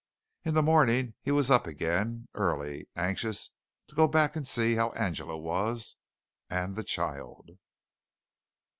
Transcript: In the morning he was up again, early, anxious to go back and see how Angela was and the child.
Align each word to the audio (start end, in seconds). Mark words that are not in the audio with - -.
In 0.43 0.55
the 0.55 0.63
morning 0.63 1.13
he 1.21 1.29
was 1.29 1.51
up 1.51 1.67
again, 1.67 2.27
early, 2.33 2.89
anxious 2.95 3.51
to 3.85 3.93
go 3.93 4.07
back 4.07 4.35
and 4.35 4.47
see 4.47 4.73
how 4.73 4.89
Angela 4.93 5.37
was 5.37 5.95
and 6.49 6.75
the 6.75 6.83
child. 6.83 7.51